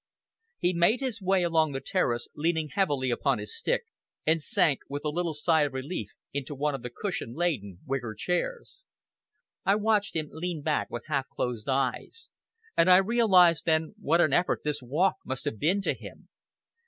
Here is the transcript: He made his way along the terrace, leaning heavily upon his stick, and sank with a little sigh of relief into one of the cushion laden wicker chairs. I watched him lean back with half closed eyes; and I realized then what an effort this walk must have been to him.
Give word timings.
He 0.57 0.73
made 0.73 0.99
his 0.99 1.21
way 1.21 1.43
along 1.43 1.73
the 1.73 1.79
terrace, 1.79 2.27
leaning 2.33 2.69
heavily 2.69 3.11
upon 3.11 3.37
his 3.37 3.55
stick, 3.55 3.83
and 4.25 4.41
sank 4.41 4.79
with 4.89 5.05
a 5.05 5.09
little 5.09 5.35
sigh 5.35 5.61
of 5.61 5.73
relief 5.73 6.09
into 6.33 6.55
one 6.55 6.73
of 6.73 6.81
the 6.81 6.89
cushion 6.89 7.35
laden 7.35 7.81
wicker 7.85 8.15
chairs. 8.17 8.85
I 9.63 9.75
watched 9.75 10.15
him 10.15 10.29
lean 10.31 10.63
back 10.63 10.89
with 10.89 11.05
half 11.05 11.29
closed 11.29 11.69
eyes; 11.69 12.31
and 12.75 12.89
I 12.89 12.97
realized 12.97 13.67
then 13.67 13.93
what 14.01 14.19
an 14.21 14.33
effort 14.33 14.61
this 14.63 14.81
walk 14.81 15.17
must 15.23 15.45
have 15.45 15.59
been 15.59 15.81
to 15.81 15.93
him. 15.93 16.29